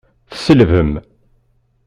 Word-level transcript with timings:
Tselbem! 0.31 0.91